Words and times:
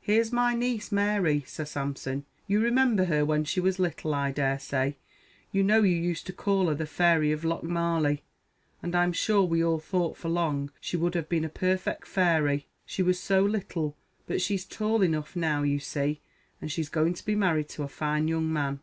"Here's 0.00 0.30
my 0.30 0.54
niece 0.54 0.92
Mary, 0.92 1.42
Sir 1.44 1.64
Sampson; 1.64 2.24
you 2.46 2.60
remember 2.60 3.06
her 3.06 3.24
when 3.24 3.42
she 3.42 3.58
was 3.58 3.80
little, 3.80 4.14
I 4.14 4.30
daresay 4.30 4.94
you 5.50 5.64
know 5.64 5.82
you 5.82 5.96
used 5.96 6.24
to 6.26 6.32
call 6.32 6.68
her 6.68 6.74
the 6.76 6.86
fairy 6.86 7.32
of 7.32 7.44
Lochmarlie; 7.44 8.22
and 8.80 8.94
I'm 8.94 9.12
sure 9.12 9.42
we 9.42 9.60
all 9.64 9.80
thought 9.80 10.16
for 10.16 10.28
long 10.28 10.70
she 10.80 10.96
would 10.96 11.16
have 11.16 11.28
been 11.28 11.44
a 11.44 11.48
perfect 11.48 12.06
fairy, 12.06 12.68
she 12.86 13.02
was 13.02 13.18
so 13.18 13.42
little; 13.42 13.96
but 14.28 14.40
she's 14.40 14.64
tall 14.64 15.02
enough 15.02 15.34
now, 15.34 15.64
you 15.64 15.80
see, 15.80 16.20
and 16.60 16.70
she's 16.70 16.88
going 16.88 17.14
to 17.14 17.26
be 17.26 17.34
married 17.34 17.68
to 17.70 17.82
a 17.82 17.88
fine 17.88 18.28
young 18.28 18.52
man. 18.52 18.78